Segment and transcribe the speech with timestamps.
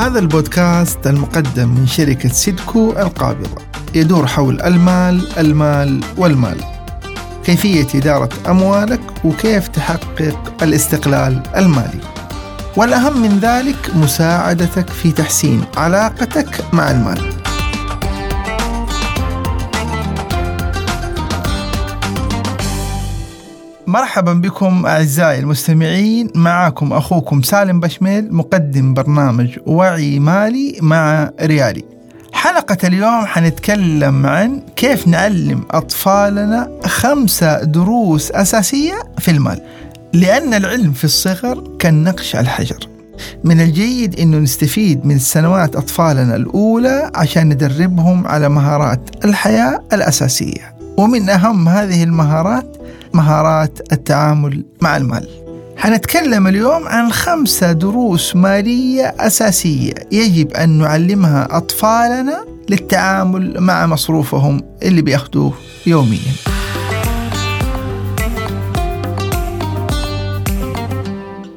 [0.00, 3.62] هذا البودكاست المقدم من شركة سيدكو القابضة.
[3.94, 6.56] يدور حول المال المال والمال.
[7.44, 12.00] كيفية إدارة أموالك وكيف تحقق الاستقلال المالي.
[12.76, 17.39] والأهم من ذلك مساعدتك في تحسين علاقتك مع المال.
[23.90, 26.30] مرحبا بكم أعزائي المستمعين.
[26.34, 31.84] معاكم أخوكم سالم بشميل مقدم برنامج وعي مالي مع ريالي.
[32.32, 39.60] حلقة اليوم حنتكلم عن كيف نعلم أطفالنا خمسة دروس أساسية في المال
[40.12, 42.88] لأن العلم في الصغر كالنقش على الحجر.
[43.44, 50.74] من الجيد أنه نستفيد من سنوات أطفالنا الأولى عشان ندربهم على مهارات الحياة الأساسية.
[50.96, 52.76] ومن أهم هذه المهارات
[53.14, 55.28] مهارات التعامل مع المال.
[55.76, 65.02] حنتكلم اليوم عن خمسة دروس مالية أساسية يجب أن نعلمها أطفالنا للتعامل مع مصروفهم اللي
[65.02, 65.52] بياخدوه
[65.86, 66.32] يوميا.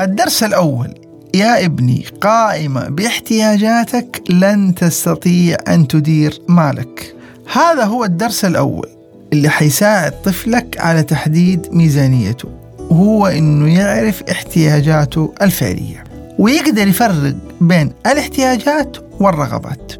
[0.00, 0.94] الدرس الأول.
[1.34, 7.14] يا ابني قائمة باحتياجاتك لن تستطيع أن تدير مالك.
[7.52, 8.93] هذا هو الدرس الأول.
[9.34, 12.48] اللي حيساعد طفلك على تحديد ميزانيته
[12.90, 16.04] وهو إنه يعرف احتياجاته الفعلية
[16.38, 19.92] ويقدر يفرق بين الاحتياجات والرغبات.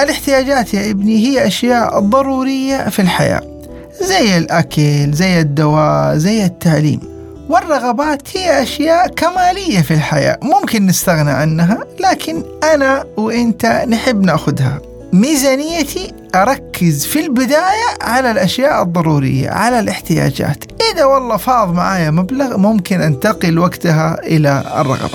[0.00, 3.42] الاحتياجات يا ابني هي أشياء ضرورية في الحياة
[4.02, 7.00] زي الأكل زي الدواء زي التعليم
[7.48, 12.42] والرغبات هي أشياء كمالية في الحياة ممكن نستغنى عنها لكن
[12.74, 14.80] أنا وإنت نحب نأخذها.
[15.12, 20.64] ميزانيتي أركز في البداية على الأشياء الضرورية على الاحتياجات.
[20.92, 25.10] إذا والله فاض معايا مبلغ ممكن أنتقل وقتها إلى الرغبات.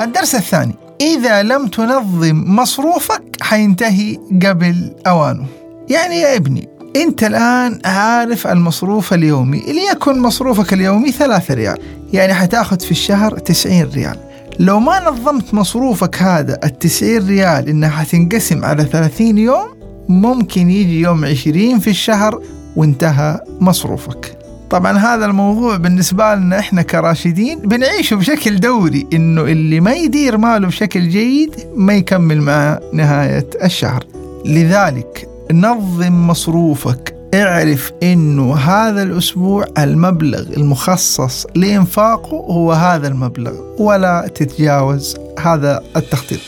[0.00, 0.74] الدرس الثاني.
[1.00, 5.46] إذا لم تنظم مصروفك حينتهي قبل أوانه.
[5.88, 11.78] يعني يا ابني أنت الآن عارف المصروف اليومي ليكن مصروفك اليومي ثلاثة ريال.
[12.12, 14.33] يعني حتأخذ في الشهر 90 ريال.
[14.58, 19.66] لو ما نظمت مصروفك هذا التسعين ريال إنها حتنقسم على 30 يوم
[20.08, 22.42] ممكن يجي يوم 20 في الشهر
[22.76, 24.38] وانتهى مصروفك.
[24.70, 30.66] طبعا هذا الموضوع بالنسبة لنا إحنا كراشدين بنعيشه بشكل دوري إنه اللي ما يدير ماله
[30.66, 34.04] بشكل جيد ما يكمل مع نهاية الشهر.
[34.46, 45.16] لذلك نظم مصروفك اعرف إنه هذا الأسبوع المبلغ المخصص لإنفاقه هو هذا المبلغ ولا تتجاوز
[45.38, 46.40] هذا التخطيط.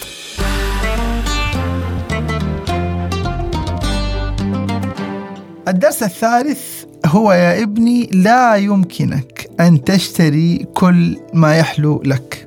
[5.68, 6.60] الدرس الثالث
[7.06, 12.46] هو يا ابني لا يمكنك أن تشتري كل ما يحلو لك.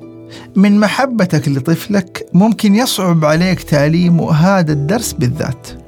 [0.56, 5.79] من محبتك لطفلك ممكن يصعب عليك تعليمه هذا الدرس بالذات.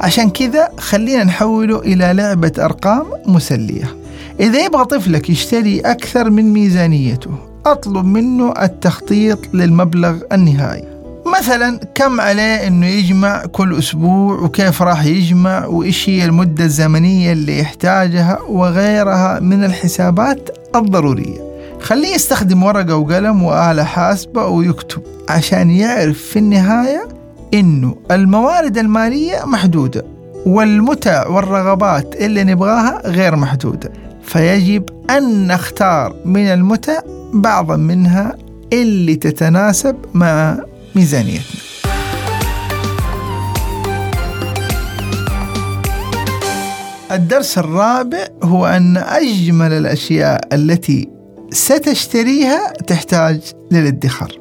[0.00, 3.94] عشان كذا خلينا نحوله إلى لعبة أرقام مسلية.
[4.40, 7.30] إذا يبغى طفلك يشتري أكثر من ميزانيته
[7.66, 10.84] أطلب منه التخطيط للمبلغ النهائي.
[11.38, 17.58] مثلا كم عليه إنه يجمع كل أسبوع وكيف راح يجمع وإيش هي المدة الزمنية اللي
[17.58, 21.48] يحتاجها وغيرها من الحسابات الضرورية.
[21.80, 27.08] خليه يستخدم ورقة وقلم وآلة حاسبة ويكتب عشان يعرف في النهاية
[27.54, 30.04] إنه الموارد المالية محدودة
[30.46, 33.92] والمتع والرغبات اللي نبغاها غير محدودة.
[34.22, 37.00] فيجب أن نختار من المتع
[37.32, 38.36] بعضا منها
[38.72, 40.58] اللي تتناسب مع
[40.94, 41.42] ميزانيتنا.
[47.12, 51.08] الدرس الرابع هو أن أجمل الأشياء التي
[51.50, 54.38] ستشتريها تحتاج للادخار.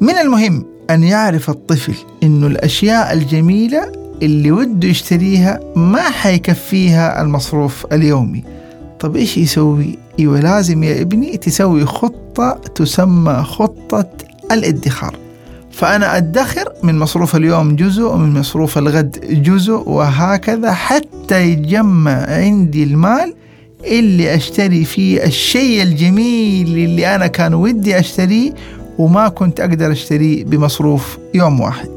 [0.00, 8.44] من المهم أن يعرف الطفل إنه الأشياء الجميلة اللي وده يشتريها ما حيكفيها المصروف اليومي
[9.00, 14.08] طب إيش يسوي؟ إيوه لازم يا ابني تسوي خطة تسمى خطة
[14.52, 15.16] الادخار
[15.70, 23.34] فأنا أدخر من مصروف اليوم جزء ومن مصروف الغد جزء وهكذا حتى يتجمع عندي المال
[23.84, 28.52] اللي أشتري فيه الشيء الجميل اللي أنا كان ودي أشتريه
[28.98, 31.90] وما كنت أقدر أشتريه بمصروف يوم واحد.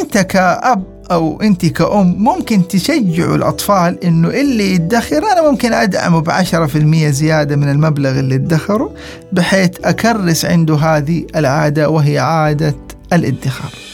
[0.00, 6.66] أنت كأب أو أنت كأم ممكن تشجعوا الأطفال إنه اللي يدخر أنا ممكن أدعمه بعشرة
[6.66, 8.94] في المية زيادة من المبلغ اللي ادخره
[9.32, 12.74] بحيث أكرس عنده هذه العادة وهي عادة
[13.12, 13.89] الادخار.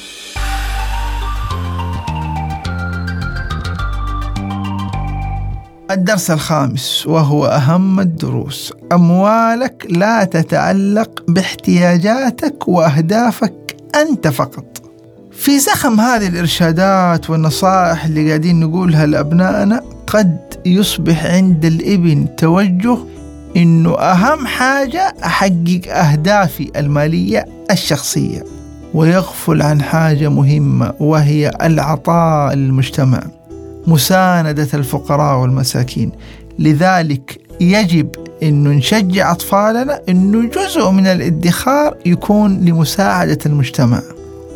[5.90, 8.72] الدرس الخامس وهو أهم الدروس.
[8.92, 14.64] أموالك لا تتعلق باحتياجاتك وأهدافك أنت فقط.
[15.32, 22.98] في زخم هذه الإرشادات والنصائح اللي قاعدين نقولها لأبنائنا قد يصبح عند الإبن توجه
[23.56, 28.44] إنه أهم حاجة أحقق أهدافي المالية الشخصية
[28.94, 33.22] ويغفل عن حاجة مهمة وهي العطاء للمجتمع.
[33.86, 36.12] مساندة الفقراء والمساكين.
[36.58, 38.08] لذلك يجب
[38.42, 44.02] أنه نشجع أطفالنا أنه جزء من الادخار يكون لمساعدة المجتمع.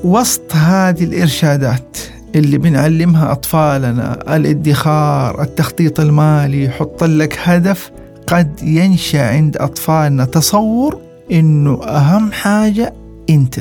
[0.05, 1.99] وسط هذه الإرشادات
[2.35, 7.91] اللي بنعلمها أطفالنا الادخار التخطيط المالي حط لك هدف
[8.27, 10.99] قد ينشأ عند أطفالنا تصور
[11.33, 12.95] أنه أهم حاجة
[13.31, 13.61] أنت.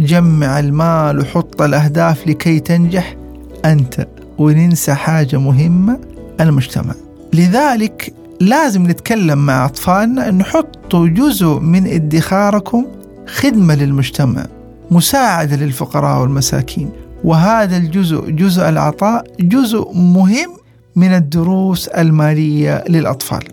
[0.00, 3.16] جمع المال وحط الأهداف لكي تنجح
[3.64, 4.06] أنت.
[4.40, 5.98] وننسى حاجة مهمة
[6.40, 6.94] المجتمع.
[7.32, 12.86] لذلك لازم نتكلم مع أطفالنا أن حطوا جزء من ادخاركم
[13.26, 14.46] خدمة للمجتمع
[14.90, 16.90] مساعدة للفقراء والمساكين.
[17.24, 20.50] وهذا الجزء جزء العطاء جزء مهم
[20.96, 23.44] من الدروس المالية للأطفال.